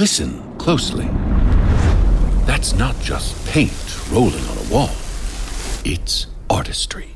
[0.00, 1.06] Listen closely.
[2.46, 3.70] That's not just paint
[4.10, 4.90] rolling on a wall,
[5.84, 7.10] it's artistry.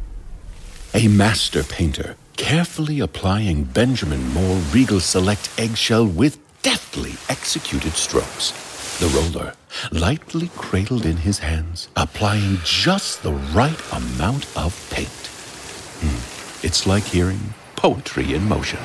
[0.95, 8.53] A master painter carefully applying Benjamin Moore Regal Select eggshell with deftly executed strokes.
[9.01, 9.55] The roller,
[9.91, 15.27] lightly cradled in his hands, applying just the right amount of paint.
[15.99, 16.65] Hmm.
[16.65, 18.81] It's like hearing poetry in motion.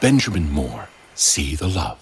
[0.00, 2.01] Benjamin Moore, see the love.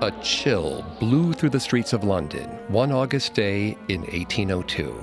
[0.00, 4.94] A chill blew through the streets of London one August day in 1802.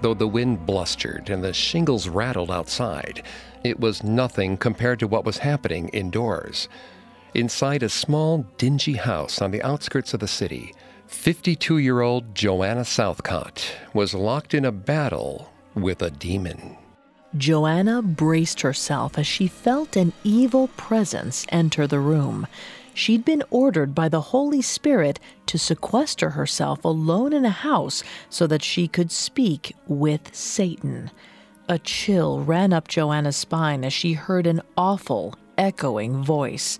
[0.00, 3.22] Though the wind blustered and the shingles rattled outside,
[3.64, 6.70] it was nothing compared to what was happening indoors.
[7.34, 10.72] Inside a small, dingy house on the outskirts of the city,
[11.06, 16.78] 52 year old Joanna Southcott was locked in a battle with a demon.
[17.36, 22.46] Joanna braced herself as she felt an evil presence enter the room
[22.94, 28.46] she'd been ordered by the Holy Spirit to sequester herself alone in a house so
[28.46, 31.10] that she could speak with Satan.
[31.68, 36.78] A chill ran up Joanna's spine as she heard an awful, echoing voice.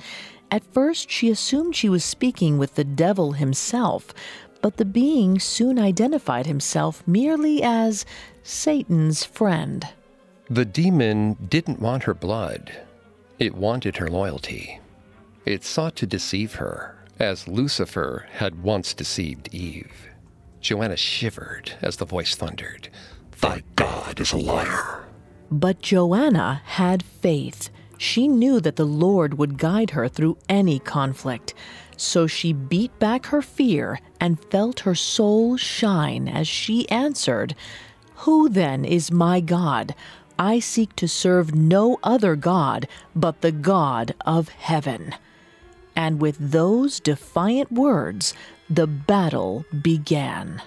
[0.50, 4.14] At first, she assumed she was speaking with the devil himself,
[4.62, 8.06] but the being soon identified himself merely as
[8.42, 9.88] Satan's friend.
[10.48, 12.70] The demon didn't want her blood,
[13.38, 14.80] it wanted her loyalty.
[15.44, 20.09] It sought to deceive her, as Lucifer had once deceived Eve.
[20.60, 22.88] Joanna shivered as the voice thundered,
[23.41, 25.04] Thy God is a liar.
[25.50, 27.69] But Joanna had faith.
[27.99, 31.53] She knew that the Lord would guide her through any conflict.
[31.97, 37.54] So she beat back her fear and felt her soul shine as she answered,
[38.25, 39.94] Who then is my God?
[40.38, 45.15] I seek to serve no other God but the God of heaven.
[45.97, 48.34] And with those defiant words,
[48.69, 50.62] the battle began.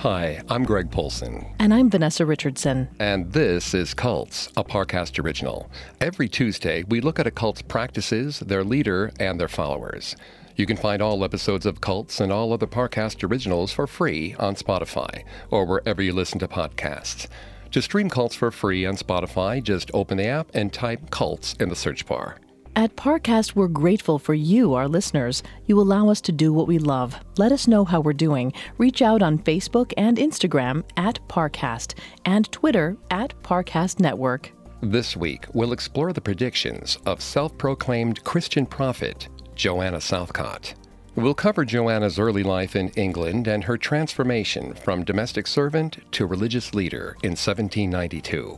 [0.00, 1.44] Hi, I'm Greg Polcyn.
[1.58, 2.88] And I'm Vanessa Richardson.
[2.98, 5.70] And this is Cults, a Parcast original.
[6.00, 10.16] Every Tuesday, we look at a cult's practices, their leader, and their followers.
[10.60, 14.56] You can find all episodes of Cults and all other Parcast originals for free on
[14.56, 17.28] Spotify or wherever you listen to podcasts.
[17.70, 21.70] To stream Cults for free on Spotify, just open the app and type Cults in
[21.70, 22.36] the search bar.
[22.76, 25.42] At Parcast, we're grateful for you, our listeners.
[25.64, 27.16] You allow us to do what we love.
[27.38, 28.52] Let us know how we're doing.
[28.76, 31.94] Reach out on Facebook and Instagram at Parcast
[32.26, 34.52] and Twitter at Parcast Network.
[34.82, 40.72] This week, we'll explore the predictions of self proclaimed Christian prophet Joanna Southcott.
[41.16, 46.72] We'll cover Joanna's early life in England and her transformation from domestic servant to religious
[46.72, 48.56] leader in 1792.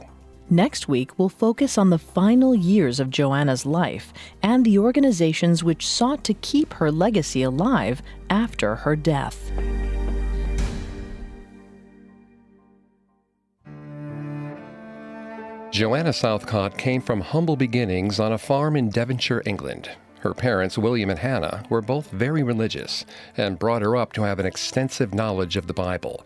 [0.48, 4.12] Next week, we'll focus on the final years of Joanna's life
[4.44, 9.50] and the organizations which sought to keep her legacy alive after her death.
[15.72, 19.90] Joanna Southcott came from humble beginnings on a farm in Devonshire, England.
[20.22, 23.04] Her parents, William and Hannah, were both very religious
[23.36, 26.24] and brought her up to have an extensive knowledge of the Bible.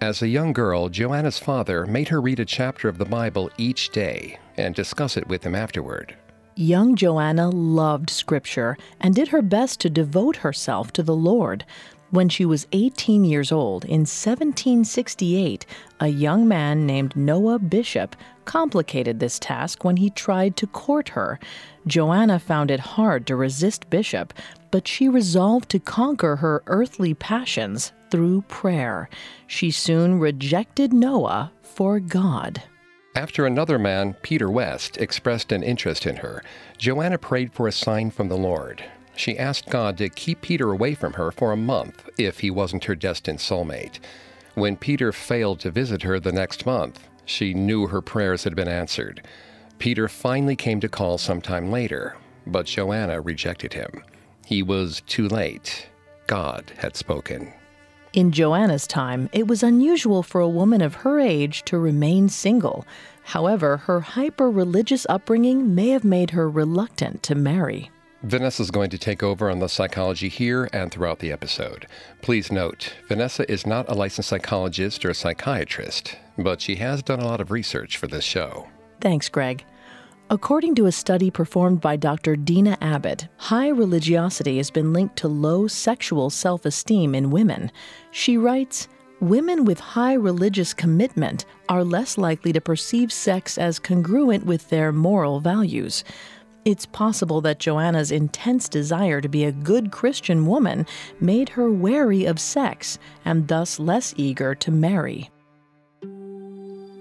[0.00, 3.90] As a young girl, Joanna's father made her read a chapter of the Bible each
[3.90, 6.16] day and discuss it with him afterward.
[6.56, 11.66] Young Joanna loved Scripture and did her best to devote herself to the Lord.
[12.10, 15.66] When she was 18 years old, in 1768,
[16.00, 21.38] a young man named Noah Bishop complicated this task when he tried to court her.
[21.86, 24.32] Joanna found it hard to resist Bishop,
[24.70, 29.08] but she resolved to conquer her earthly passions through prayer.
[29.46, 32.62] She soon rejected Noah for God.
[33.16, 36.42] After another man, Peter West, expressed an interest in her,
[36.78, 38.84] Joanna prayed for a sign from the Lord.
[39.16, 42.84] She asked God to keep Peter away from her for a month if he wasn't
[42.86, 44.00] her destined soulmate.
[44.54, 48.68] When Peter failed to visit her the next month, she knew her prayers had been
[48.68, 49.26] answered.
[49.78, 52.16] Peter finally came to call sometime later,
[52.46, 54.04] but Joanna rejected him.
[54.46, 55.88] He was too late.
[56.26, 57.52] God had spoken.
[58.12, 62.86] In Joanna's time, it was unusual for a woman of her age to remain single.
[63.24, 67.90] However, her hyper religious upbringing may have made her reluctant to marry.
[68.22, 71.86] Vanessa is going to take over on the psychology here and throughout the episode.
[72.22, 77.20] Please note, Vanessa is not a licensed psychologist or a psychiatrist, but she has done
[77.20, 78.68] a lot of research for this show.
[79.00, 79.64] Thanks, Greg.
[80.30, 82.34] According to a study performed by Dr.
[82.34, 87.70] Dina Abbott, high religiosity has been linked to low sexual self esteem in women.
[88.10, 88.88] She writes,
[89.20, 94.92] Women with high religious commitment are less likely to perceive sex as congruent with their
[94.92, 96.04] moral values.
[96.64, 100.86] It's possible that Joanna's intense desire to be a good Christian woman
[101.20, 105.30] made her wary of sex and thus less eager to marry.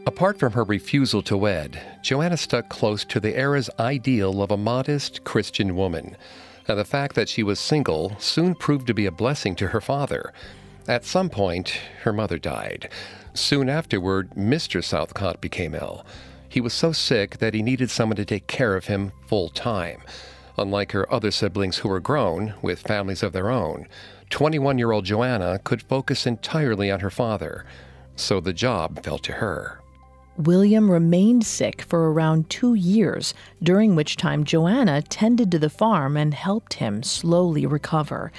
[0.05, 4.57] Apart from her refusal to wed, Joanna stuck close to the era's ideal of a
[4.57, 6.17] modest Christian woman.
[6.67, 9.79] And the fact that she was single soon proved to be a blessing to her
[9.79, 10.33] father.
[10.89, 12.89] At some point, her mother died.
[13.33, 14.83] Soon afterward, Mr.
[14.83, 16.06] Southcott became ill.
[16.49, 20.01] He was so sick that he needed someone to take care of him full time.
[20.57, 23.88] Unlike her other siblings who were grown, with families of their own,
[24.29, 27.65] 21 year old Joanna could focus entirely on her father,
[28.17, 29.79] so the job fell to her.
[30.38, 36.18] William remained sick for around two years, during which time Joanna tended to the farm
[36.18, 38.31] and helped him slowly recover.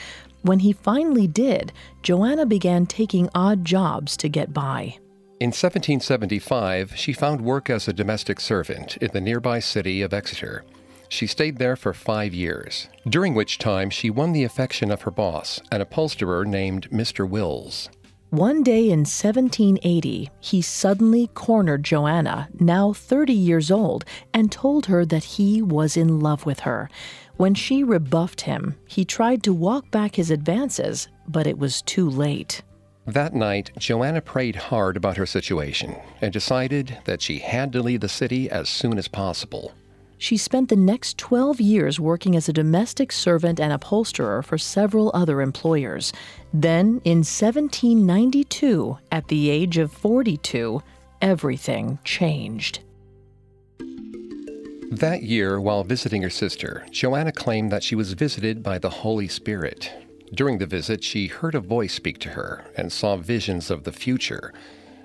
[0.43, 4.99] When he finally did, Joanna began taking odd jobs to get by.
[5.41, 10.65] In 1775, she found work as a domestic servant in the nearby city of Exeter.
[11.09, 15.11] She stayed there for five years, during which time she won the affection of her
[15.11, 17.29] boss, an upholsterer named Mr.
[17.29, 17.89] Wills.
[18.35, 25.07] One day in 1780, he suddenly cornered Joanna, now 30 years old, and told her
[25.07, 26.91] that he was in love with her.
[27.37, 32.11] When she rebuffed him, he tried to walk back his advances, but it was too
[32.11, 32.63] late.
[33.07, 38.01] That night, Joanna prayed hard about her situation and decided that she had to leave
[38.01, 39.73] the city as soon as possible.
[40.19, 45.11] She spent the next 12 years working as a domestic servant and upholsterer for several
[45.13, 46.13] other employers.
[46.55, 50.83] Then, in 1792, at the age of 42,
[51.21, 52.79] everything changed.
[54.91, 59.29] That year, while visiting her sister, Joanna claimed that she was visited by the Holy
[59.29, 59.93] Spirit
[60.35, 63.93] during the visit, she heard a voice speak to her and saw visions of the
[63.93, 64.53] future.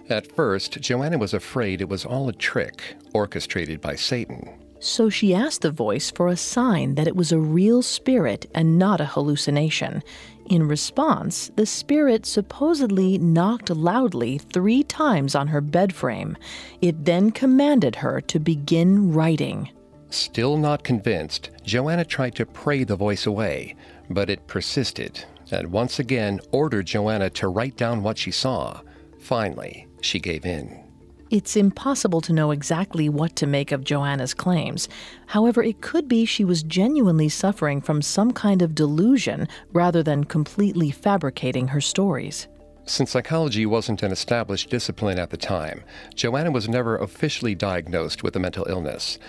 [0.09, 4.58] At first, Joanna was afraid it was all a trick orchestrated by Satan.
[4.79, 8.79] So she asked the voice for a sign that it was a real spirit and
[8.79, 10.03] not a hallucination.
[10.49, 16.37] In response, the spirit supposedly knocked loudly three times on her bed frame.
[16.81, 19.69] It then commanded her to begin writing.
[20.09, 23.75] Still not convinced, Joanna tried to pray the voice away,
[24.09, 28.81] but it persisted and once again ordered Joanna to write down what she saw.
[29.19, 30.83] Finally, she gave in.
[31.31, 34.89] It's impossible to know exactly what to make of Joanna's claims.
[35.27, 40.23] However, it could be she was genuinely suffering from some kind of delusion rather than
[40.23, 42.47] completely fabricating her stories.
[42.85, 45.83] Since psychology wasn't an established discipline at the time,
[46.15, 49.19] Joanna was never officially diagnosed with a mental illness.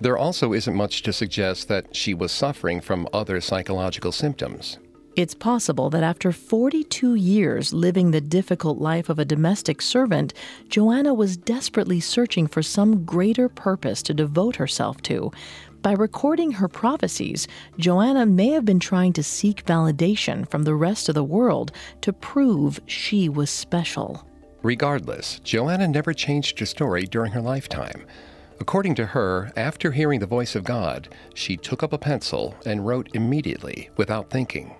[0.00, 4.78] There also isn't much to suggest that she was suffering from other psychological symptoms.
[5.16, 10.34] It's possible that after 42 years living the difficult life of a domestic servant,
[10.68, 15.30] Joanna was desperately searching for some greater purpose to devote herself to.
[15.82, 17.46] By recording her prophecies,
[17.78, 22.12] Joanna may have been trying to seek validation from the rest of the world to
[22.12, 24.26] prove she was special.
[24.64, 28.04] Regardless, Joanna never changed her story during her lifetime.
[28.58, 32.84] According to her, after hearing the voice of God, she took up a pencil and
[32.84, 34.74] wrote immediately without thinking.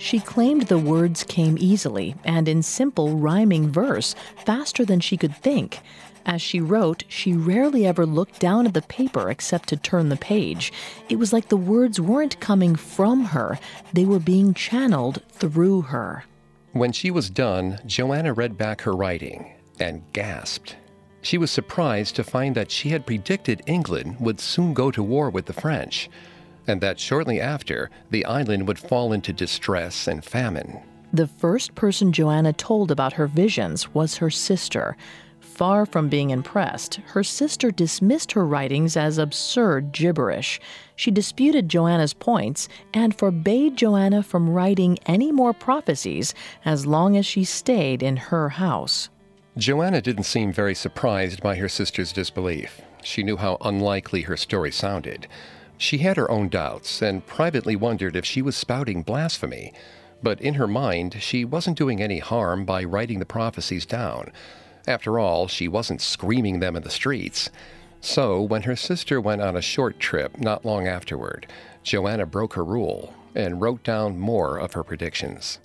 [0.00, 4.14] She claimed the words came easily and in simple rhyming verse,
[4.46, 5.80] faster than she could think.
[6.24, 10.16] As she wrote, she rarely ever looked down at the paper except to turn the
[10.16, 10.72] page.
[11.10, 13.58] It was like the words weren't coming from her,
[13.92, 16.24] they were being channeled through her.
[16.72, 20.76] When she was done, Joanna read back her writing and gasped.
[21.20, 25.28] She was surprised to find that she had predicted England would soon go to war
[25.28, 26.08] with the French,
[26.70, 30.80] and that shortly after, the island would fall into distress and famine.
[31.12, 34.96] The first person Joanna told about her visions was her sister.
[35.40, 40.60] Far from being impressed, her sister dismissed her writings as absurd gibberish.
[40.94, 46.32] She disputed Joanna's points and forbade Joanna from writing any more prophecies
[46.64, 49.10] as long as she stayed in her house.
[49.58, 52.80] Joanna didn't seem very surprised by her sister's disbelief.
[53.02, 55.26] She knew how unlikely her story sounded.
[55.80, 59.72] She had her own doubts and privately wondered if she was spouting blasphemy.
[60.22, 64.30] But in her mind, she wasn't doing any harm by writing the prophecies down.
[64.86, 67.48] After all, she wasn't screaming them in the streets.
[68.02, 71.46] So, when her sister went on a short trip not long afterward,
[71.82, 75.60] Joanna broke her rule and wrote down more of her predictions.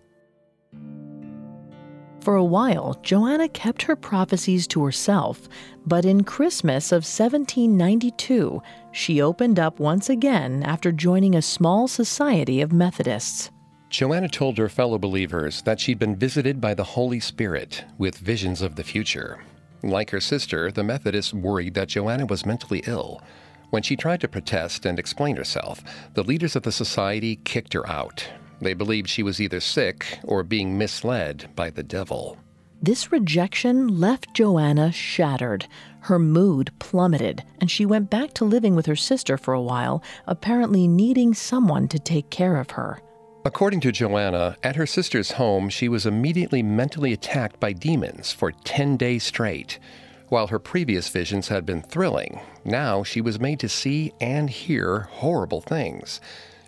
[2.26, 5.48] For a while, Joanna kept her prophecies to herself,
[5.86, 12.62] but in Christmas of 1792, she opened up once again after joining a small society
[12.62, 13.52] of Methodists.
[13.92, 18.64] Joanna told her fellow believers that she'd been visited by the Holy Spirit with visions
[18.64, 19.44] of the future.
[19.84, 23.22] Like her sister, the Methodists worried that Joanna was mentally ill.
[23.70, 25.84] When she tried to protest and explain herself,
[26.16, 28.28] the leaders of the society kicked her out.
[28.62, 32.38] They believed she was either sick or being misled by the devil.
[32.82, 35.68] This rejection left Joanna shattered.
[36.02, 40.04] Her mood plummeted, and she went back to living with her sister for a while,
[40.28, 43.00] apparently needing someone to take care of her.
[43.44, 48.52] According to Joanna, at her sister's home, she was immediately mentally attacked by demons for
[48.52, 49.80] 10 days straight.
[50.30, 55.02] While her previous visions had been thrilling, now she was made to see and hear
[55.12, 56.20] horrible things.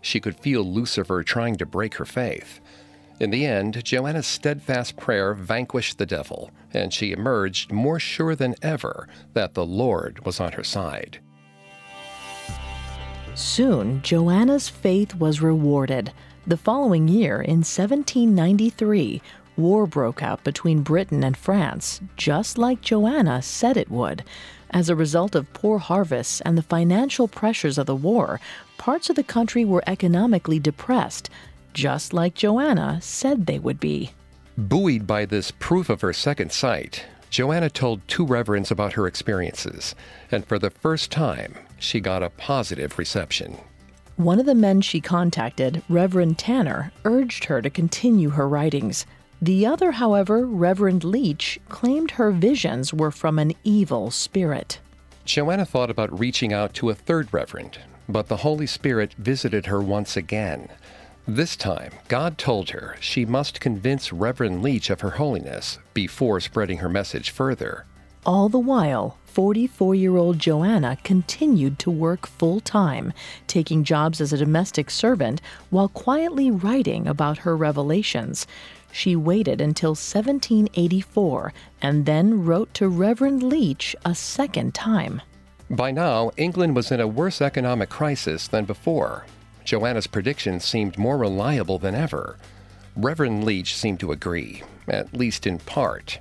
[0.01, 2.59] She could feel Lucifer trying to break her faith.
[3.19, 8.55] In the end, Joanna's steadfast prayer vanquished the devil, and she emerged more sure than
[8.61, 11.19] ever that the Lord was on her side.
[13.33, 16.11] Soon, Joanna's faith was rewarded.
[16.45, 19.21] The following year, in 1793,
[19.57, 24.23] war broke out between Britain and France, just like Joanna said it would.
[24.69, 28.39] As a result of poor harvests and the financial pressures of the war,
[28.87, 31.29] parts of the country were economically depressed,
[31.73, 34.11] just like Joanna said they would be.
[34.57, 39.93] Buoyed by this proof of her second sight, Joanna told two reverends about her experiences,
[40.31, 43.57] and for the first time, she got a positive reception.
[44.15, 49.05] One of the men she contacted, Reverend Tanner, urged her to continue her writings.
[49.41, 54.79] The other, however, Reverend Leach, claimed her visions were from an evil spirit.
[55.25, 57.79] Joanna thought about reaching out to a third reverend,
[58.09, 60.69] but the Holy Spirit visited her once again.
[61.27, 66.77] This time, God told her she must convince Reverend Leach of her holiness before spreading
[66.77, 67.85] her message further.
[68.25, 73.13] All the while, 44 year old Joanna continued to work full time,
[73.45, 78.47] taking jobs as a domestic servant while quietly writing about her revelations.
[78.91, 85.21] She waited until 1784 and then wrote to Reverend Leach a second time.
[85.69, 89.25] By now, England was in a worse economic crisis than before.
[89.65, 92.37] Joanna's predictions seemed more reliable than ever.
[92.95, 96.19] Reverend Leach seemed to agree, at least in part.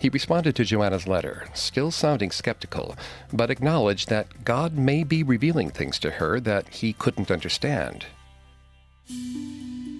[0.00, 2.96] He responded to Joanna's letter, still sounding skeptical,
[3.32, 8.06] but acknowledged that God may be revealing things to her that he couldn't understand.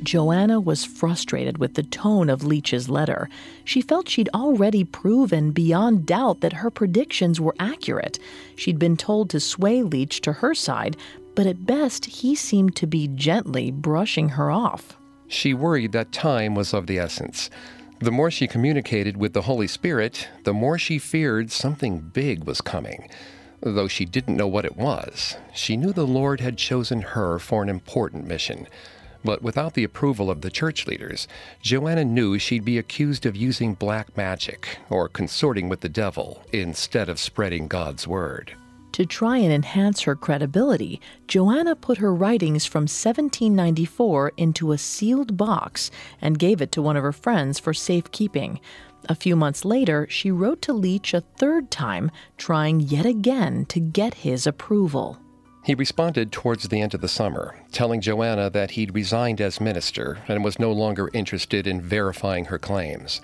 [0.02, 3.28] Joanna was frustrated with the tone of Leach's letter.
[3.64, 8.18] She felt she'd already proven beyond doubt that her predictions were accurate.
[8.56, 10.96] She'd been told to sway Leach to her side,
[11.34, 14.96] but at best he seemed to be gently brushing her off.
[15.28, 17.50] She worried that time was of the essence.
[18.00, 22.62] The more she communicated with the Holy Spirit, the more she feared something big was
[22.62, 23.08] coming.
[23.62, 27.62] Though she didn't know what it was, she knew the Lord had chosen her for
[27.62, 28.66] an important mission.
[29.24, 31.28] But without the approval of the church leaders,
[31.60, 37.08] Joanna knew she'd be accused of using black magic or consorting with the devil instead
[37.08, 38.54] of spreading God's word.
[38.92, 45.36] To try and enhance her credibility, Joanna put her writings from 1794 into a sealed
[45.36, 48.60] box and gave it to one of her friends for safekeeping.
[49.08, 53.80] A few months later, she wrote to Leach a third time, trying yet again to
[53.80, 55.18] get his approval.
[55.62, 60.18] He responded towards the end of the summer, telling Joanna that he'd resigned as minister
[60.26, 63.20] and was no longer interested in verifying her claims.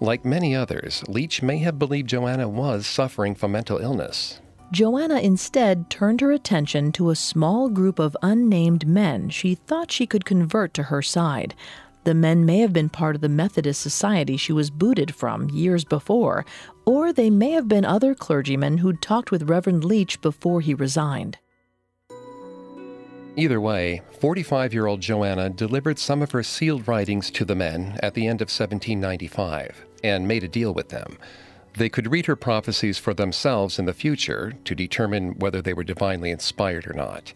[0.00, 4.40] Like many others, Leach may have believed Joanna was suffering from mental illness.
[4.72, 10.06] Joanna instead turned her attention to a small group of unnamed men she thought she
[10.06, 11.54] could convert to her side.
[12.02, 15.84] The men may have been part of the Methodist society she was booted from years
[15.84, 16.44] before,
[16.84, 21.38] or they may have been other clergymen who'd talked with Reverend Leach before he resigned.
[23.38, 28.00] Either way, 45 year old Joanna delivered some of her sealed writings to the men
[28.02, 31.18] at the end of 1795 and made a deal with them.
[31.74, 35.84] They could read her prophecies for themselves in the future to determine whether they were
[35.84, 37.34] divinely inspired or not.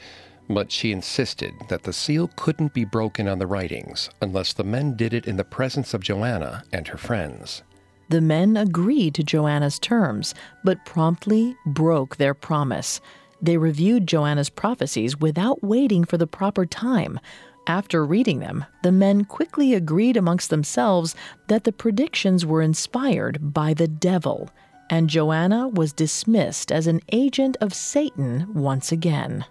[0.49, 4.97] But she insisted that the seal couldn't be broken on the writings unless the men
[4.97, 7.63] did it in the presence of Joanna and her friends.
[8.09, 13.01] The men agreed to Joanna's terms, but promptly broke their promise.
[13.43, 17.19] They reviewed Joanna's prophecies without waiting for the proper time.
[17.67, 21.15] After reading them, the men quickly agreed amongst themselves
[21.49, 24.51] that the predictions were inspired by the devil,
[24.91, 29.45] and Joanna was dismissed as an agent of Satan once again.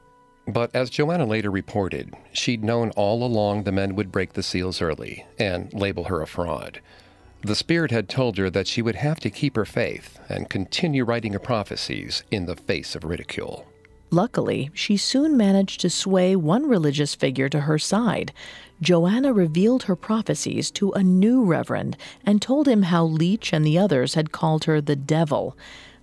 [0.47, 4.81] But as Joanna later reported, she'd known all along the men would break the seals
[4.81, 6.81] early and label her a fraud.
[7.41, 11.05] The Spirit had told her that she would have to keep her faith and continue
[11.05, 13.65] writing her prophecies in the face of ridicule.
[14.11, 18.33] Luckily, she soon managed to sway one religious figure to her side.
[18.81, 23.77] Joanna revealed her prophecies to a new reverend and told him how Leach and the
[23.77, 25.55] others had called her the devil.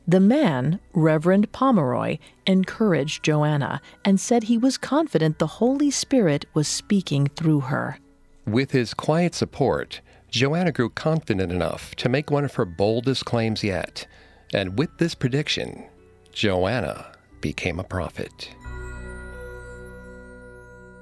[0.07, 6.69] The man, Reverend Pomeroy, encouraged Joanna and said he was confident the Holy Spirit was
[6.69, 7.99] speaking through her.
[8.47, 13.65] With his quiet support, Joanna grew confident enough to make one of her boldest claims
[13.65, 14.07] yet.
[14.55, 15.87] And with this prediction,
[16.31, 18.51] Joanna became a prophet.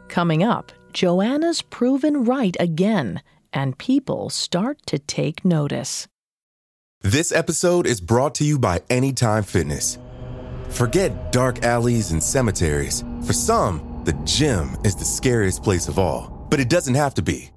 [0.08, 3.20] Coming up, Joanna's proven right again,
[3.52, 6.06] and people start to take notice.
[7.00, 9.98] This episode is brought to you by Anytime Fitness.
[10.70, 13.04] Forget dark alleys and cemeteries.
[13.24, 17.22] For some, the gym is the scariest place of all, but it doesn't have to
[17.22, 17.50] be.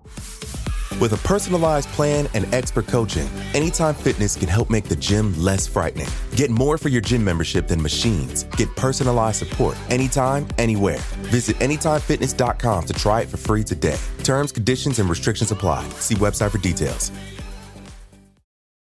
[1.00, 5.68] With a personalized plan and expert coaching, Anytime Fitness can help make the gym less
[5.68, 6.08] frightening.
[6.36, 8.44] Get more for your gym membership than machines.
[8.56, 11.00] Get personalized support anytime, anywhere.
[11.32, 13.98] Visit AnytimeFitness.com to try it for free today.
[14.24, 15.88] Terms, conditions, and restrictions apply.
[16.00, 17.12] See website for details.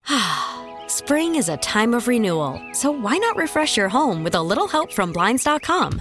[0.88, 4.68] Spring is a time of renewal, so why not refresh your home with a little
[4.68, 6.01] help from Blinds.com?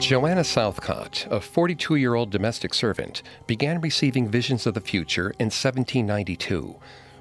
[0.00, 5.46] Joanna Southcott, a 42 year old domestic servant, began receiving visions of the future in
[5.46, 6.76] 1792.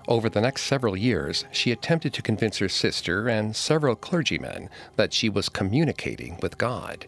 [0.08, 5.14] Over the next several years, she attempted to convince her sister and several clergymen that
[5.14, 7.06] she was communicating with God.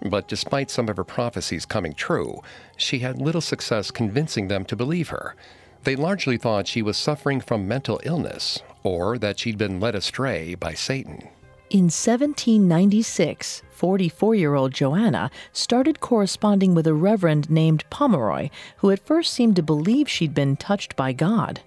[0.00, 2.40] But despite some of her prophecies coming true,
[2.76, 5.34] she had little success convincing them to believe her.
[5.82, 10.54] They largely thought she was suffering from mental illness or that she'd been led astray
[10.54, 11.28] by Satan.
[11.70, 19.04] In 1796, 44 year old Joanna started corresponding with a reverend named Pomeroy, who at
[19.04, 21.60] first seemed to believe she'd been touched by God.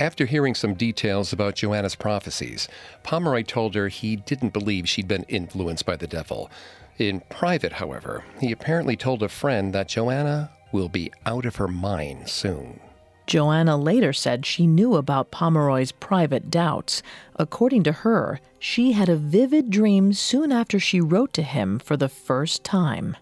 [0.00, 2.66] After hearing some details about Joanna's prophecies,
[3.04, 6.50] Pomeroy told her he didn't believe she'd been influenced by the devil.
[6.98, 11.68] In private, however, he apparently told a friend that Joanna will be out of her
[11.68, 12.80] mind soon.
[13.26, 17.02] Joanna later said she knew about Pomeroy's private doubts.
[17.36, 21.98] According to her, she had a vivid dream soon after she wrote to him for
[21.98, 23.14] the first time.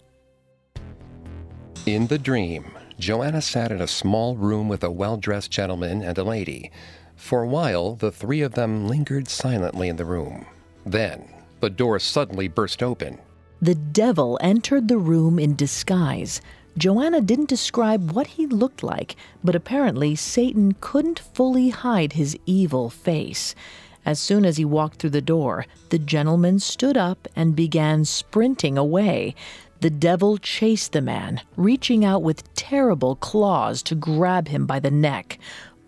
[1.85, 6.17] In the dream, Joanna sat in a small room with a well dressed gentleman and
[6.17, 6.71] a lady.
[7.17, 10.45] For a while, the three of them lingered silently in the room.
[10.85, 11.27] Then,
[11.59, 13.19] the door suddenly burst open.
[13.61, 16.39] The devil entered the room in disguise.
[16.77, 22.89] Joanna didn't describe what he looked like, but apparently Satan couldn't fully hide his evil
[22.89, 23.55] face.
[24.05, 28.77] As soon as he walked through the door, the gentleman stood up and began sprinting
[28.77, 29.35] away.
[29.79, 34.91] The devil chased the man, reaching out with terrible claws to grab him by the
[34.91, 35.39] neck.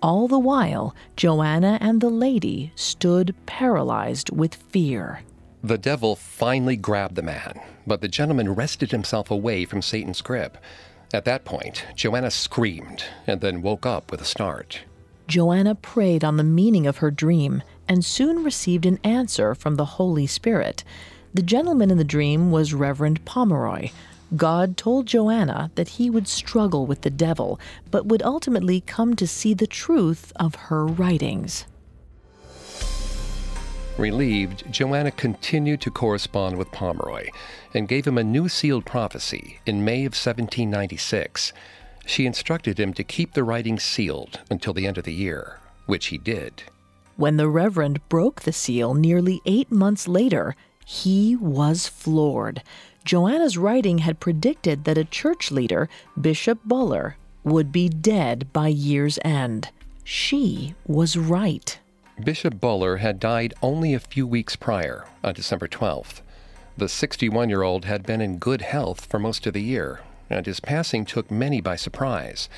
[0.01, 5.21] All the while, Joanna and the lady stood paralyzed with fear.
[5.63, 10.57] The devil finally grabbed the man, but the gentleman wrested himself away from Satan's grip.
[11.13, 14.81] At that point, Joanna screamed and then woke up with a start.
[15.27, 19.85] Joanna prayed on the meaning of her dream and soon received an answer from the
[19.85, 20.83] Holy Spirit.
[21.33, 23.89] The gentleman in the dream was Reverend Pomeroy.
[24.35, 27.59] God told Joanna that he would struggle with the devil,
[27.91, 31.65] but would ultimately come to see the truth of her writings.
[33.97, 37.29] Relieved, Joanna continued to correspond with Pomeroy
[37.73, 41.53] and gave him a new sealed prophecy in May of 1796.
[42.05, 46.07] She instructed him to keep the writing sealed until the end of the year, which
[46.07, 46.63] he did.
[47.17, 52.61] When the Reverend broke the seal nearly eight months later, he was floored.
[53.05, 55.87] Joanna's writing had predicted that a church leader,
[56.19, 59.69] Bishop Buller, would be dead by year's end.
[60.03, 61.79] She was right.
[62.21, 66.21] Bishop Buller had died only a few weeks prior, on December 12th.
[66.77, 70.45] The 61 year old had been in good health for most of the year, and
[70.45, 72.49] his passing took many by surprise.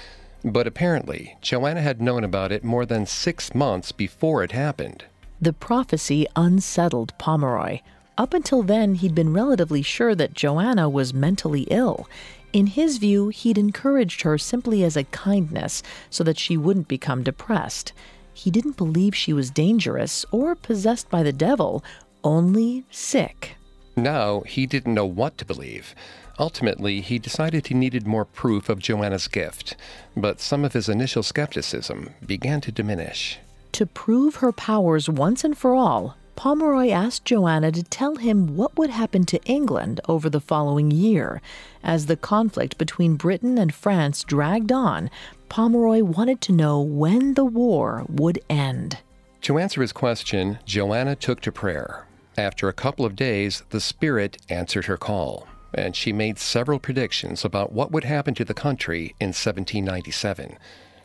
[0.43, 5.05] But apparently, Joanna had known about it more than six months before it happened.
[5.41, 7.79] The prophecy unsettled Pomeroy.
[8.17, 12.07] Up until then, he'd been relatively sure that Joanna was mentally ill.
[12.53, 17.23] In his view, he'd encouraged her simply as a kindness so that she wouldn't become
[17.23, 17.93] depressed.
[18.33, 21.83] He didn't believe she was dangerous or possessed by the devil,
[22.23, 23.57] only sick.
[23.95, 25.95] Now he didn't know what to believe.
[26.39, 29.75] Ultimately, he decided he needed more proof of Joanna's gift,
[30.15, 33.39] but some of his initial skepticism began to diminish.
[33.73, 38.77] To prove her powers once and for all, Pomeroy asked Joanna to tell him what
[38.77, 41.41] would happen to England over the following year.
[41.83, 45.09] As the conflict between Britain and France dragged on,
[45.49, 48.99] Pomeroy wanted to know when the war would end.
[49.41, 52.05] To answer his question, Joanna took to prayer.
[52.37, 57.43] After a couple of days, the Spirit answered her call, and she made several predictions
[57.43, 60.57] about what would happen to the country in 1797.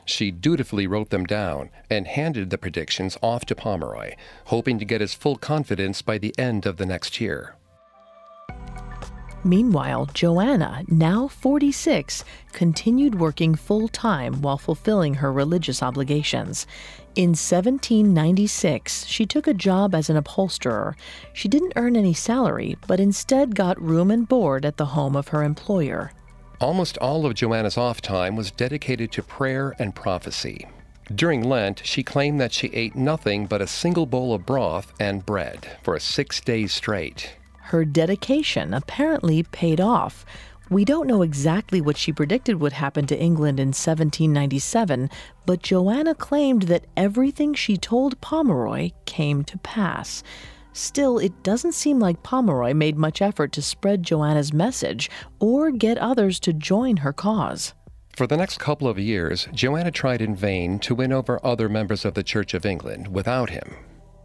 [0.05, 4.14] She dutifully wrote them down and handed the predictions off to Pomeroy,
[4.46, 7.55] hoping to get his full confidence by the end of the next year.
[9.45, 16.67] Meanwhile, Joanna, now 46, continued working full time while fulfilling her religious obligations.
[17.17, 20.97] In 1796, she took a job as an upholsterer.
[21.33, 25.29] She didn't earn any salary, but instead got room and board at the home of
[25.29, 26.13] her employer.
[26.61, 30.69] Almost all of Joanna's off time was dedicated to prayer and prophecy.
[31.13, 35.27] During Lent, she claimed that she ate nothing but a single bowl of broth and
[35.27, 37.35] bread for six days straight.
[37.73, 40.27] Her dedication apparently paid off.
[40.69, 45.09] We don't know exactly what she predicted would happen to England in 1797,
[45.47, 50.23] but Joanna claimed that everything she told Pomeroy came to pass.
[50.75, 55.97] Still, it doesn't seem like Pomeroy made much effort to spread Joanna's message or get
[55.97, 57.73] others to join her cause.
[58.15, 62.05] For the next couple of years, Joanna tried in vain to win over other members
[62.05, 63.77] of the Church of England without him.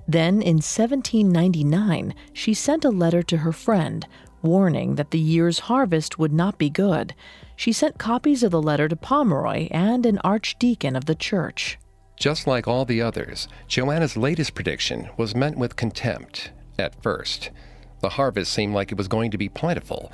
[0.07, 4.07] Then, in 1799, she sent a letter to her friend,
[4.41, 7.13] warning that the year's harvest would not be good.
[7.55, 11.77] She sent copies of the letter to Pomeroy and an archdeacon of the church.
[12.15, 17.51] Just like all the others, Joanna's latest prediction was met with contempt at first.
[17.99, 20.11] The harvest seemed like it was going to be plentiful,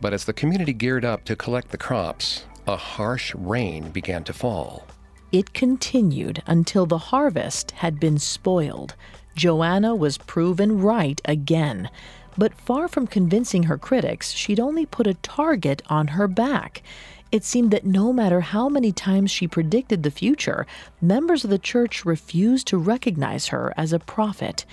[0.00, 4.32] but as the community geared up to collect the crops, a harsh rain began to
[4.32, 4.86] fall.
[5.30, 8.94] It continued until the harvest had been spoiled.
[9.38, 11.90] Joanna was proven right again.
[12.36, 16.82] But far from convincing her critics, she'd only put a target on her back.
[17.30, 20.66] It seemed that no matter how many times she predicted the future,
[21.00, 24.64] members of the church refused to recognize her as a prophet.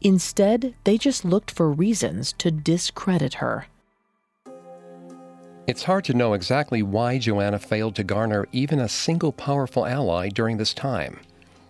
[0.00, 3.66] Instead, they just looked for reasons to discredit her.
[5.66, 10.28] It's hard to know exactly why Joanna failed to garner even a single powerful ally
[10.28, 11.20] during this time.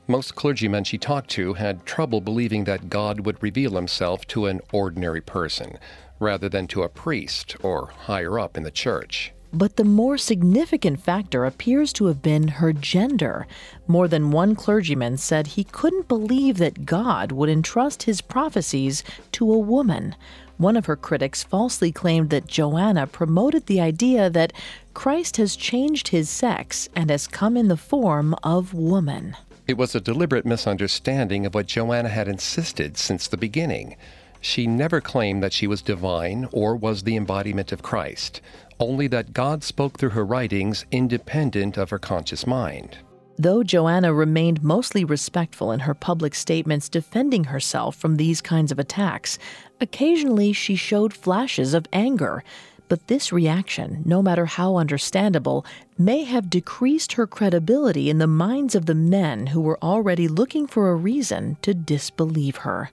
[0.06, 4.60] Most clergymen she talked to had trouble believing that God would reveal himself to an
[4.70, 5.78] ordinary person,
[6.20, 9.32] rather than to a priest or higher up in the church.
[9.50, 13.46] But the more significant factor appears to have been her gender.
[13.86, 19.50] More than one clergyman said he couldn't believe that God would entrust his prophecies to
[19.50, 20.16] a woman.
[20.58, 24.52] One of her critics falsely claimed that Joanna promoted the idea that
[24.92, 29.36] Christ has changed his sex and has come in the form of woman.
[29.66, 33.96] It was a deliberate misunderstanding of what Joanna had insisted since the beginning.
[34.42, 38.42] She never claimed that she was divine or was the embodiment of Christ,
[38.78, 42.98] only that God spoke through her writings independent of her conscious mind.
[43.38, 48.78] Though Joanna remained mostly respectful in her public statements defending herself from these kinds of
[48.78, 49.38] attacks,
[49.80, 52.44] occasionally she showed flashes of anger.
[52.88, 55.64] But this reaction, no matter how understandable,
[55.96, 60.66] may have decreased her credibility in the minds of the men who were already looking
[60.66, 62.90] for a reason to disbelieve her.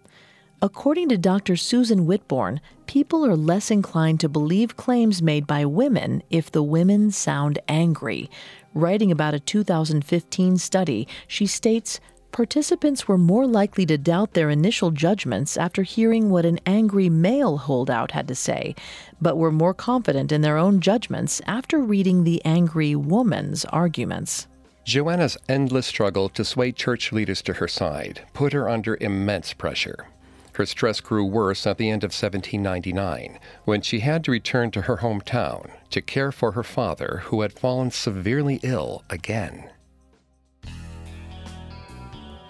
[0.64, 1.56] According to Dr.
[1.56, 7.10] Susan Whitbourne, people are less inclined to believe claims made by women if the women
[7.10, 8.30] sound angry.
[8.76, 12.00] Writing about a 2015 study, she states
[12.32, 17.58] participants were more likely to doubt their initial judgments after hearing what an angry male
[17.58, 18.76] holdout had to say,
[19.22, 24.48] but were more confident in their own judgments after reading the angry woman's arguments.
[24.84, 30.08] Joanna's endless struggle to sway church leaders to her side put her under immense pressure.
[30.54, 34.82] Her stress grew worse at the end of 1799 when she had to return to
[34.82, 39.70] her hometown to care for her father, who had fallen severely ill again.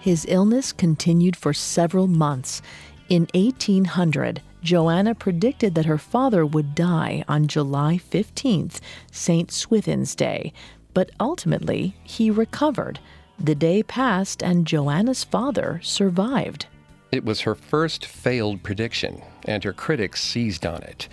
[0.02, 2.60] His illness continued for several months.
[3.08, 8.80] In 1800, Joanna predicted that her father would die on July 15th,
[9.12, 9.52] St.
[9.52, 10.52] Swithin's Day,
[10.92, 12.98] but ultimately he recovered.
[13.38, 16.66] The day passed and Joanna's father survived.
[17.12, 21.08] It was her first failed prediction, and her critics seized on it.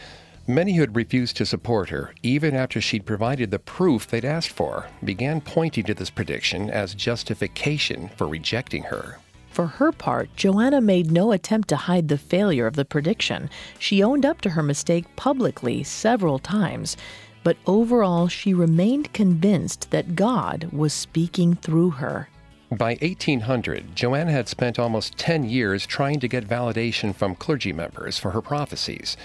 [0.50, 4.50] Many who had refused to support her, even after she'd provided the proof they'd asked
[4.50, 9.20] for, began pointing to this prediction as justification for rejecting her.
[9.52, 13.52] For her part, Joanna made no attempt to hide the failure of the prediction.
[13.78, 16.98] She owned up to her mistake publicly several times.
[17.44, 22.28] But overall, she remained convinced that God was speaking through her.
[22.72, 28.18] By 1800, Joanna had spent almost 10 years trying to get validation from clergy members
[28.18, 29.16] for her prophecies,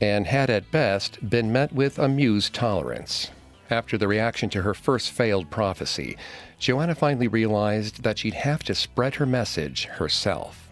[0.00, 3.30] and had at best been met with amused tolerance.
[3.70, 6.16] After the reaction to her first failed prophecy,
[6.58, 10.64] Joanna finally realized that she'd have to spread her message herself.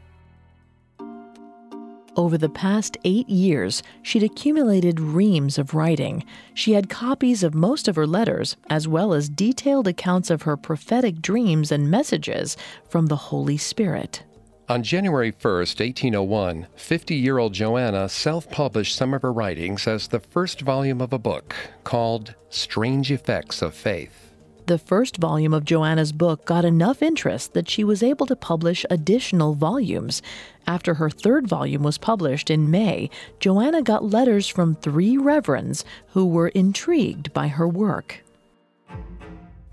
[2.15, 6.27] Over the past eight years, she'd accumulated reams of writing.
[6.53, 10.59] She had copies of most of her letters, as well as detailed accounts of her
[10.59, 14.25] prophetic dreams and messages from the Holy Spirit.
[14.69, 20.09] On January 1, 1801, 50 year old Joanna self published some of her writings as
[20.09, 24.33] the first volume of a book called Strange Effects of Faith.
[24.67, 28.87] The first volume of Joanna's book got enough interest that she was able to publish
[28.89, 30.23] additional volumes.
[30.65, 36.25] After her third volume was published in May, Joanna got letters from three reverends who
[36.25, 38.23] were intrigued by her work.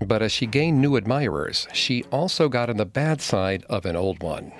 [0.04, 3.94] But as she gained new admirers, she also got on the bad side of an
[3.94, 4.50] old one.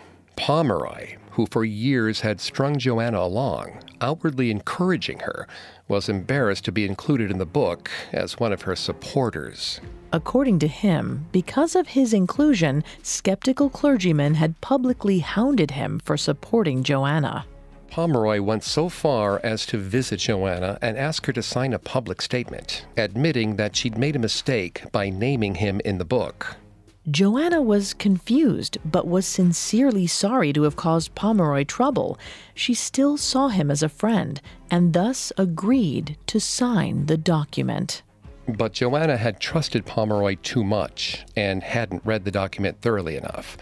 [0.41, 5.47] Pomeroy, who for years had strung Joanna along, outwardly encouraging her,
[5.87, 9.83] was embarrassed to be included in the book as one of her supporters.
[10.15, 16.85] According to him, because of his inclusion, skeptical clergymen had publicly hounded him for supporting
[16.85, 17.45] Joanna.
[17.91, 22.23] Pomeroy went so far as to visit Joanna and ask her to sign a public
[22.23, 26.57] statement, admitting that she'd made a mistake by naming him in the book.
[27.11, 32.19] Joanna was confused, but was sincerely sorry to have caused Pomeroy trouble.
[32.55, 38.03] She still saw him as a friend, and thus agreed to sign the document.
[38.47, 43.57] But Joanna had trusted Pomeroy too much and hadn't read the document thoroughly enough.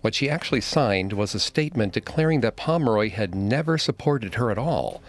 [0.00, 4.58] What she actually signed was a statement declaring that Pomeroy had never supported her at
[4.58, 5.02] all.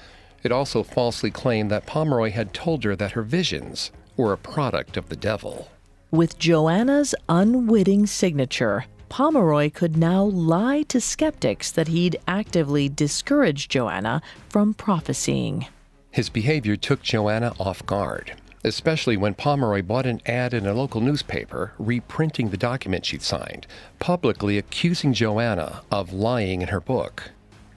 [0.43, 4.97] It also falsely claimed that Pomeroy had told her that her visions were a product
[4.97, 5.69] of the devil.
[6.12, 14.22] With Joanna's unwitting signature, Pomeroy could now lie to skeptics that he'd actively discouraged Joanna
[14.50, 15.68] from prophesying.
[16.12, 18.34] His behavior took Joanna off guard
[18.65, 23.68] especially when Pomeroy bought an ad in a local newspaper reprinting the document she'd signed,
[24.00, 27.32] publicly accusing Joanna of lying in her book.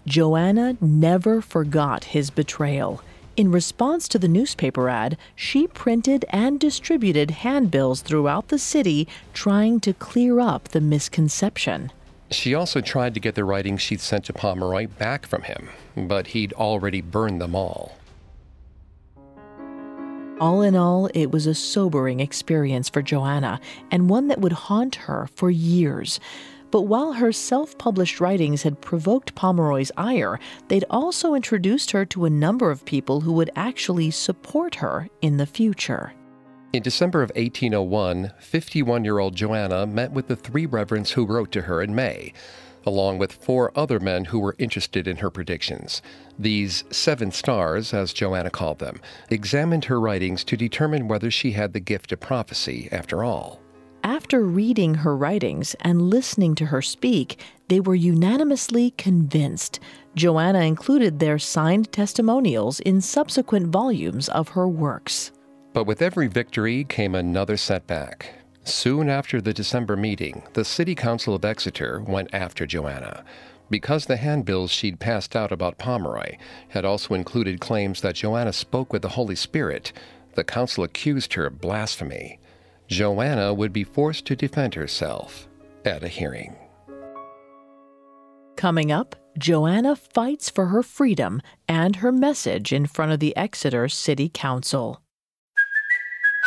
[0.06, 3.02] Joanna never forgot his betrayal.
[3.38, 9.78] In response to the newspaper ad, she printed and distributed handbills throughout the city trying
[9.78, 11.92] to clear up the misconception.
[12.32, 16.26] She also tried to get the writings she'd sent to Pomeroy back from him, but
[16.26, 17.96] he'd already burned them all.
[20.40, 23.60] All in all, it was a sobering experience for Joanna
[23.92, 26.18] and one that would haunt her for years.
[26.70, 32.24] But while her self published writings had provoked Pomeroy's ire, they'd also introduced her to
[32.24, 36.12] a number of people who would actually support her in the future.
[36.72, 41.50] In December of 1801, 51 year old Joanna met with the three reverends who wrote
[41.52, 42.32] to her in May
[42.86, 46.00] along with four other men who were interested in her predictions.
[46.38, 51.74] These seven stars, as Joanna called them, examined her writings to determine whether she had
[51.74, 53.60] the gift of prophecy after all.
[54.08, 59.80] After reading her writings and listening to her speak, They were unanimously convinced.
[60.14, 65.30] Joanna included their signed testimonials in subsequent volumes of her works.
[65.74, 68.32] But with every victory came another setback.
[68.64, 73.26] Soon after the December meeting, the City Council of Exeter went after Joanna.
[73.68, 78.90] Because the handbills she'd passed out about Pomeroy had also included claims that Joanna spoke
[78.90, 79.92] with the Holy Spirit,
[80.34, 82.38] the council accused her of blasphemy.
[82.88, 85.48] Joanna would be forced to defend herself
[85.84, 86.56] at a hearing.
[88.56, 93.88] Coming up, Joanna fights for her freedom and her message in front of the Exeter
[93.88, 95.00] City Council.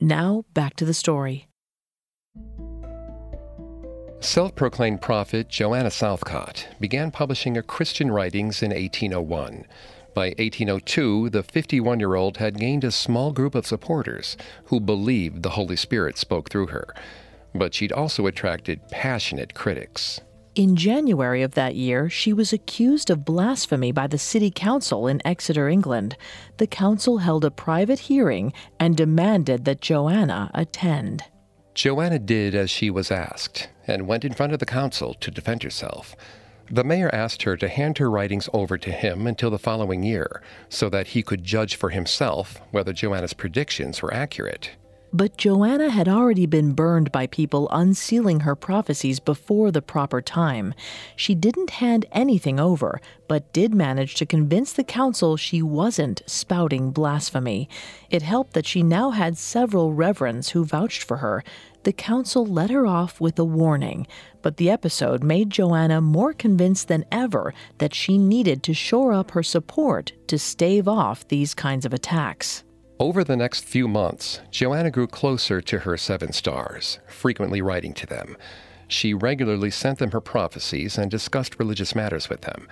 [0.00, 1.48] Now, back to the story.
[4.20, 9.66] Self proclaimed prophet Joanna Southcott began publishing her Christian writings in 1801.
[10.14, 15.42] By 1802, the 51 year old had gained a small group of supporters who believed
[15.42, 16.94] the Holy Spirit spoke through her.
[17.54, 20.20] But she'd also attracted passionate critics.
[20.56, 25.20] In January of that year, she was accused of blasphemy by the City Council in
[25.22, 26.16] Exeter, England.
[26.56, 31.24] The council held a private hearing and demanded that Joanna attend.
[31.74, 35.62] Joanna did as she was asked and went in front of the council to defend
[35.62, 36.16] herself.
[36.70, 40.40] The mayor asked her to hand her writings over to him until the following year
[40.70, 44.70] so that he could judge for himself whether Joanna's predictions were accurate.
[45.12, 50.74] But Joanna had already been burned by people unsealing her prophecies before the proper time.
[51.14, 56.90] She didn't hand anything over, but did manage to convince the council she wasn't spouting
[56.90, 57.68] blasphemy.
[58.10, 61.42] It helped that she now had several reverends who vouched for her.
[61.84, 64.08] The council let her off with a warning,
[64.42, 69.30] but the episode made Joanna more convinced than ever that she needed to shore up
[69.30, 72.64] her support to stave off these kinds of attacks.
[72.98, 78.06] Over the next few months, Joanna grew closer to her seven stars, frequently writing to
[78.06, 78.38] them.
[78.88, 82.66] She regularly sent them her prophecies and discussed religious matters with them.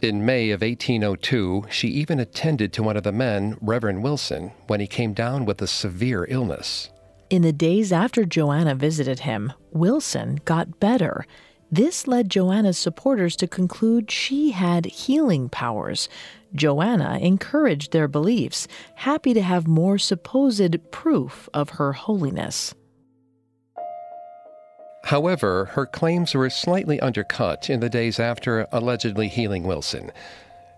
[0.00, 4.80] In May of 1802, she even attended to one of the men, Reverend Wilson, when
[4.80, 6.88] he came down with a severe illness.
[7.28, 11.26] In the days after Joanna visited him, Wilson got better.
[11.70, 16.08] This led Joanna's supporters to conclude she had healing powers.
[16.56, 18.66] Joanna encouraged their beliefs,
[18.96, 22.74] happy to have more supposed proof of her holiness.
[25.04, 30.10] However, her claims were slightly undercut in the days after allegedly healing Wilson.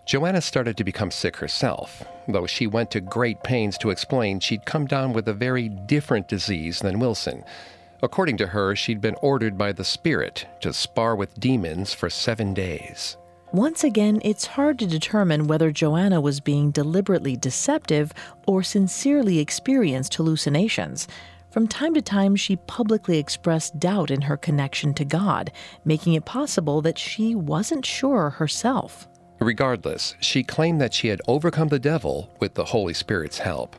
[0.05, 4.65] Joanna started to become sick herself, though she went to great pains to explain she'd
[4.65, 7.43] come down with a very different disease than Wilson.
[8.01, 12.53] According to her, she'd been ordered by the Spirit to spar with demons for seven
[12.53, 13.17] days.
[13.51, 18.13] Once again, it's hard to determine whether Joanna was being deliberately deceptive
[18.45, 21.07] or sincerely experienced hallucinations.
[21.49, 25.51] From time to time, she publicly expressed doubt in her connection to God,
[25.83, 29.07] making it possible that she wasn't sure herself.
[29.39, 33.75] Regardless, she claimed that she had overcome the devil with the Holy Spirit's help.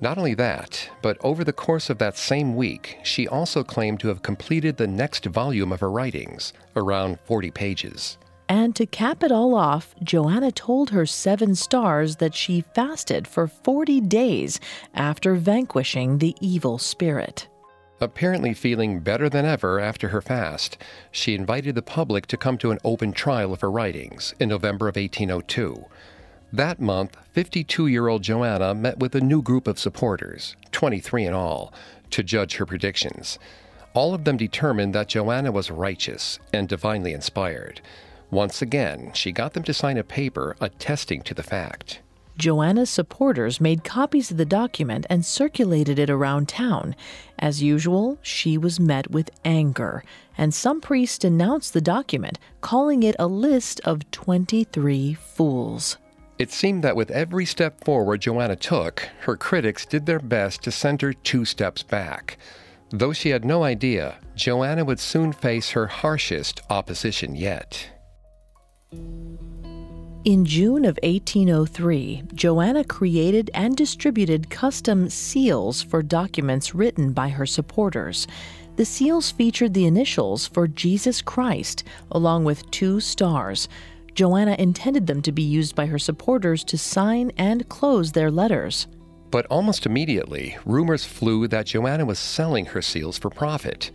[0.00, 4.08] Not only that, but over the course of that same week, she also claimed to
[4.08, 8.18] have completed the next volume of her writings, around 40 pages.
[8.48, 13.46] And to cap it all off, Joanna told her seven stars that she fasted for
[13.46, 14.60] 40 days
[14.94, 17.48] after vanquishing the evil spirit.
[18.00, 20.76] Apparently feeling better than ever after her fast,
[21.10, 24.88] she invited the public to come to an open trial of her writings in November
[24.88, 25.86] of 1802.
[26.52, 31.32] That month, 52 year old Joanna met with a new group of supporters, 23 in
[31.32, 31.72] all,
[32.10, 33.38] to judge her predictions.
[33.94, 37.80] All of them determined that Joanna was righteous and divinely inspired.
[38.30, 42.00] Once again, she got them to sign a paper attesting to the fact.
[42.36, 46.96] Joanna's supporters made copies of the document and circulated it around town.
[47.38, 50.02] As usual, she was met with anger,
[50.36, 55.96] and some priests denounced the document, calling it a list of 23 fools.
[56.36, 60.72] It seemed that with every step forward Joanna took, her critics did their best to
[60.72, 62.36] send her two steps back.
[62.90, 67.93] Though she had no idea, Joanna would soon face her harshest opposition yet.
[70.24, 77.44] In June of 1803, Joanna created and distributed custom seals for documents written by her
[77.44, 78.26] supporters.
[78.76, 83.68] The seals featured the initials for Jesus Christ, along with two stars.
[84.14, 88.86] Joanna intended them to be used by her supporters to sign and close their letters.
[89.30, 93.90] But almost immediately, rumors flew that Joanna was selling her seals for profit.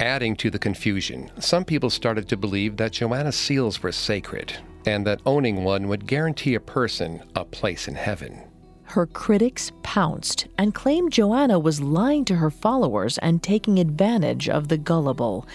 [0.00, 5.06] Adding to the confusion, some people started to believe that Joanna's seals were sacred, and
[5.06, 8.42] that owning one would guarantee a person a place in heaven.
[8.84, 14.68] Her critics pounced and claimed Joanna was lying to her followers and taking advantage of
[14.68, 15.46] the gullible.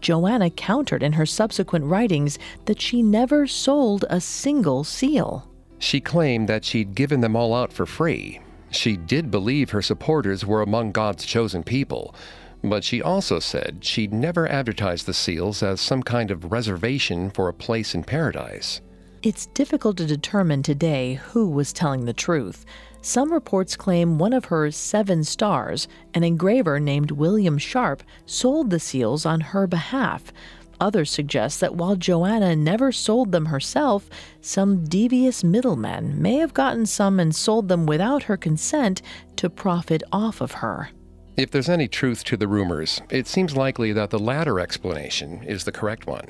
[0.00, 5.48] Joanna countered in her subsequent writings that she never sold a single seal.
[5.78, 8.40] She claimed that she'd given them all out for free.
[8.70, 12.14] She did believe her supporters were among God's chosen people,
[12.62, 17.48] but she also said she'd never advertised the seals as some kind of reservation for
[17.48, 18.80] a place in paradise.
[19.22, 22.64] It's difficult to determine today who was telling the truth.
[23.00, 28.80] Some reports claim one of her seven stars, an engraver named William Sharp, sold the
[28.80, 30.32] seals on her behalf.
[30.80, 34.08] Others suggest that while Joanna never sold them herself,
[34.40, 39.02] some devious middlemen may have gotten some and sold them without her consent
[39.36, 40.90] to profit off of her.
[41.38, 45.62] If there's any truth to the rumors, it seems likely that the latter explanation is
[45.62, 46.24] the correct one.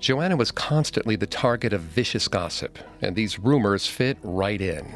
[0.00, 4.86] Joanna was constantly the target of vicious gossip, and these rumors fit right in.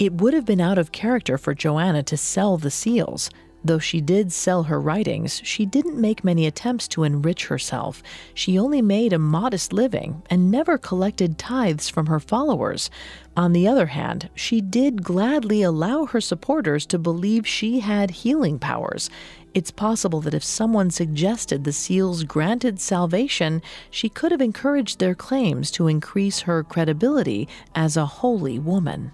[0.00, 3.30] It would have been out of character for Joanna to sell the seals.
[3.62, 8.02] Though she did sell her writings, she didn't make many attempts to enrich herself.
[8.32, 12.90] She only made a modest living and never collected tithes from her followers.
[13.36, 18.58] On the other hand, she did gladly allow her supporters to believe she had healing
[18.58, 19.10] powers.
[19.52, 25.14] It's possible that if someone suggested the seals granted salvation, she could have encouraged their
[25.14, 29.12] claims to increase her credibility as a holy woman.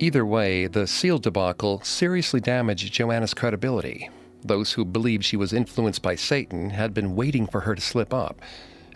[0.00, 4.10] Either way, the seal debacle seriously damaged Joanna's credibility.
[4.42, 8.12] Those who believed she was influenced by Satan had been waiting for her to slip
[8.12, 8.40] up,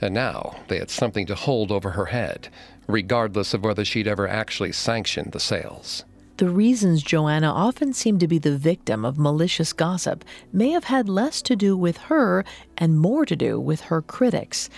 [0.00, 2.48] and now they had something to hold over her head,
[2.88, 6.04] regardless of whether she'd ever actually sanctioned the sales.
[6.38, 11.08] The reasons Joanna often seemed to be the victim of malicious gossip may have had
[11.08, 12.44] less to do with her
[12.76, 14.70] and more to do with her critics.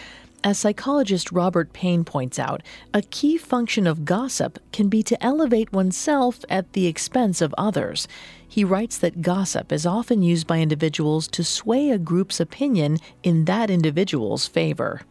[0.43, 2.62] As psychologist Robert Payne points out,
[2.95, 8.09] a key function of gossip can be to elevate oneself at the expense of others.
[8.49, 13.45] He writes that gossip is often used by individuals to sway a group's opinion in
[13.45, 15.03] that individual's favor.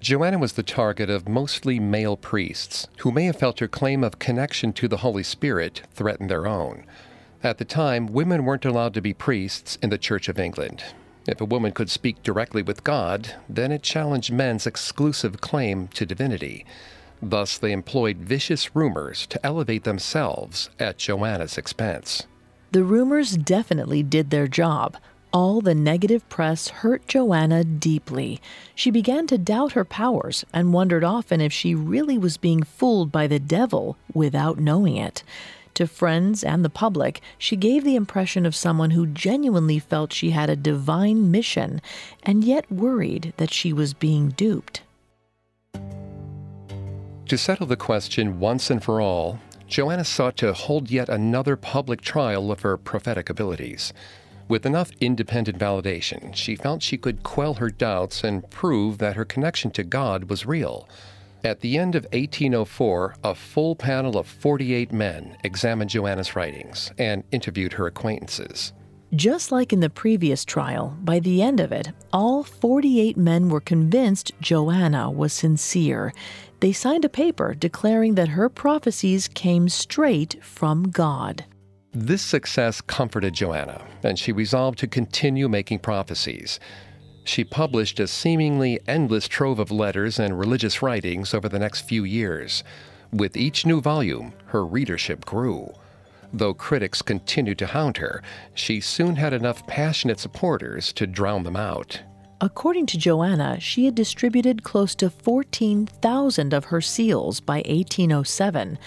[0.00, 4.20] Joanna was the target of mostly male priests who may have felt her claim of
[4.20, 6.86] connection to the Holy Spirit threaten their own.
[7.42, 10.84] At the time, women weren't allowed to be priests in the Church of England,
[11.28, 16.06] if a woman could speak directly with God, then it challenged men's exclusive claim to
[16.06, 16.64] divinity.
[17.22, 22.26] Thus, they employed vicious rumors to elevate themselves at Joanna's expense.
[22.72, 24.96] The rumors definitely did their job.
[25.32, 28.40] All the negative press hurt Joanna deeply.
[28.74, 33.10] She began to doubt her powers and wondered often if she really was being fooled
[33.10, 35.22] by the devil without knowing it.
[35.76, 40.30] To friends and the public, she gave the impression of someone who genuinely felt she
[40.30, 41.82] had a divine mission
[42.22, 44.80] and yet worried that she was being duped.
[47.26, 52.00] To settle the question once and for all, Joanna sought to hold yet another public
[52.00, 53.92] trial of her prophetic abilities.
[54.48, 59.26] With enough independent validation, she felt she could quell her doubts and prove that her
[59.26, 60.88] connection to God was real.
[61.46, 67.22] At the end of 1804, a full panel of 48 men examined Joanna's writings and
[67.30, 68.72] interviewed her acquaintances.
[69.14, 73.60] Just like in the previous trial, by the end of it, all 48 men were
[73.60, 76.12] convinced Joanna was sincere.
[76.58, 81.44] They signed a paper declaring that her prophecies came straight from God.
[81.92, 86.58] This success comforted Joanna, and she resolved to continue making prophecies
[87.28, 92.04] she published a seemingly endless trove of letters and religious writings over the next few
[92.04, 92.64] years.
[93.12, 95.72] With each new volume, her readership grew.
[96.32, 98.22] Though critics continued to hound her,
[98.54, 102.00] she soon had enough passionate supporters to drown them out.
[102.40, 108.78] According to Joanna, she had distributed close to 14,000 of her seals by 1807.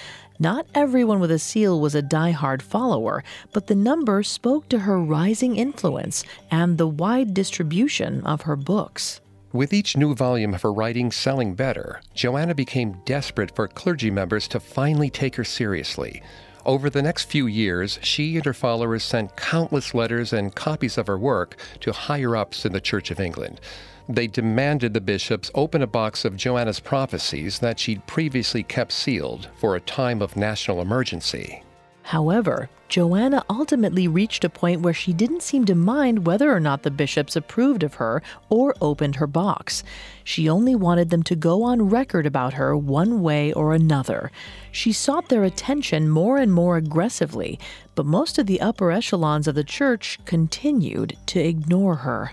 [0.41, 4.97] Not everyone with a seal was a die-hard follower, but the number spoke to her
[4.97, 9.19] rising influence and the wide distribution of her books.
[9.51, 14.47] With each new volume of her writing selling better, Joanna became desperate for clergy members
[14.49, 16.23] to finally take her seriously.
[16.69, 21.07] Over the next few years, she and her followers sent countless letters and copies of
[21.07, 23.59] her work to higher ups in the Church of England.
[24.07, 29.49] They demanded the bishops open a box of Joanna's prophecies that she'd previously kept sealed
[29.55, 31.63] for a time of national emergency.
[32.09, 36.81] However, Joanna ultimately reached a point where she didn't seem to mind whether or not
[36.81, 39.83] the bishops approved of her or opened her box.
[40.23, 44.31] She only wanted them to go on record about her one way or another.
[44.71, 47.59] She sought their attention more and more aggressively,
[47.93, 52.31] but most of the upper echelons of the church continued to ignore her.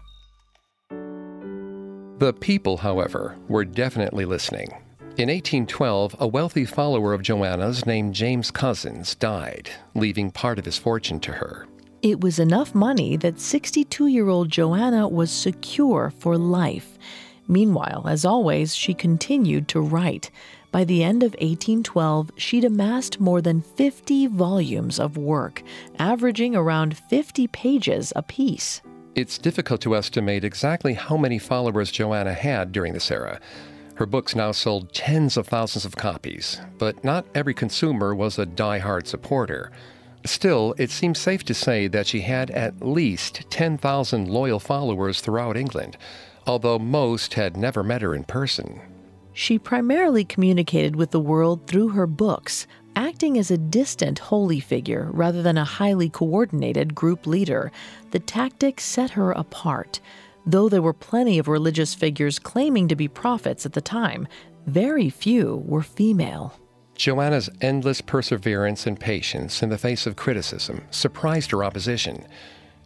[2.18, 4.70] The people, however, were definitely listening.
[5.18, 10.76] In 1812, a wealthy follower of Joanna's named James Cousins died, leaving part of his
[10.76, 11.66] fortune to her.
[12.02, 16.98] It was enough money that 62 year old Joanna was secure for life.
[17.48, 20.30] Meanwhile, as always, she continued to write.
[20.70, 25.62] By the end of 1812, she'd amassed more than 50 volumes of work,
[25.98, 28.82] averaging around 50 pages apiece.
[29.14, 33.40] It's difficult to estimate exactly how many followers Joanna had during this era.
[33.96, 38.44] Her books now sold tens of thousands of copies, but not every consumer was a
[38.44, 39.70] die-hard supporter.
[40.26, 45.56] Still, it seems safe to say that she had at least 10,000 loyal followers throughout
[45.56, 45.96] England,
[46.46, 48.80] although most had never met her in person.
[49.32, 52.66] She primarily communicated with the world through her books,
[52.96, 57.72] acting as a distant holy figure rather than a highly coordinated group leader.
[58.10, 60.00] The tactic set her apart.
[60.46, 64.28] Though there were plenty of religious figures claiming to be prophets at the time,
[64.66, 66.54] very few were female.
[66.94, 72.26] Joanna's endless perseverance and patience in the face of criticism surprised her opposition.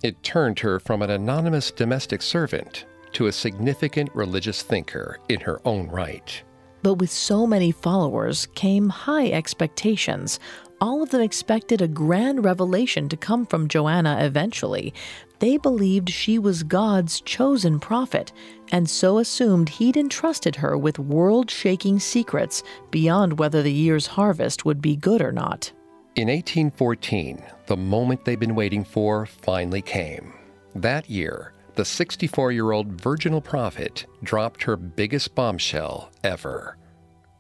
[0.03, 5.61] It turned her from an anonymous domestic servant to a significant religious thinker in her
[5.65, 6.43] own right.
[6.83, 10.41] But with so many followers came high expectations.
[10.81, 14.95] All of them expected a grand revelation to come from Joanna eventually.
[15.41, 18.31] They believed she was God's chosen prophet,
[18.73, 24.67] and so assumed he'd entrusted her with world shaking secrets beyond whether the year's harvest
[24.67, 25.73] would be good or not.
[26.15, 30.35] In 1814, the moment they'd been waiting for finally came.
[30.75, 36.77] That year, the 64 year old virginal prophet dropped her biggest bombshell ever.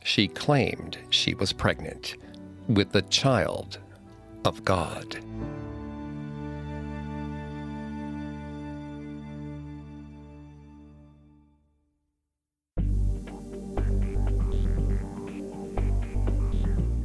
[0.05, 2.17] She claimed she was pregnant
[2.67, 3.79] with the child
[4.47, 5.19] of God.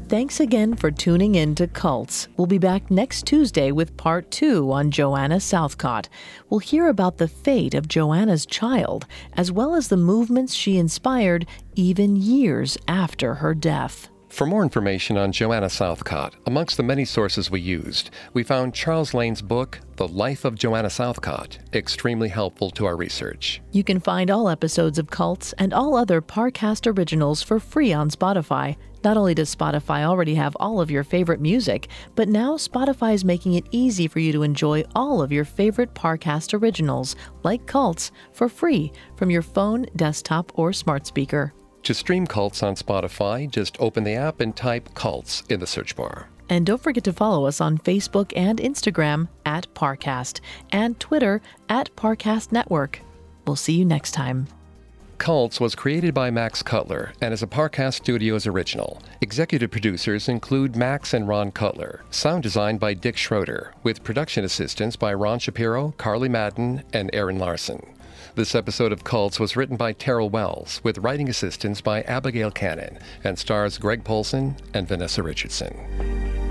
[0.07, 2.27] Thanks again for tuning in to Cults.
[2.37, 6.09] We'll be back next Tuesday with part two on Joanna Southcott.
[6.47, 11.47] We'll hear about the fate of Joanna's child, as well as the movements she inspired
[11.73, 14.09] even years after her death.
[14.29, 19.13] For more information on Joanna Southcott, amongst the many sources we used, we found Charles
[19.13, 23.61] Lane's book, The Life of Joanna Southcott, extremely helpful to our research.
[23.71, 28.09] You can find all episodes of Cults and all other Parcast originals for free on
[28.11, 28.75] Spotify.
[29.05, 33.23] Not only does Spotify already have all of your favorite music, but now Spotify is
[33.23, 38.11] making it easy for you to enjoy all of your favorite Parcast originals, like Cults,
[38.33, 41.53] for free from your phone, desktop, or smart speaker.
[41.83, 45.95] To stream Cults on Spotify, just open the app and type Cults in the search
[45.95, 46.27] bar.
[46.49, 50.39] And don't forget to follow us on Facebook and Instagram at Parcast
[50.71, 53.01] and Twitter at Parcast Network.
[53.45, 54.47] We'll see you next time.
[55.17, 59.01] Cults was created by Max Cutler and is a Parcast Studios original.
[59.21, 62.01] Executive producers include Max and Ron Cutler.
[62.11, 67.39] Sound design by Dick Schroeder, with production assistance by Ron Shapiro, Carly Madden, and Aaron
[67.39, 67.85] Larson.
[68.35, 72.99] This episode of Cults was written by Terrell Wells, with writing assistance by Abigail Cannon,
[73.23, 76.44] and stars Greg Polcyn and Vanessa Richardson.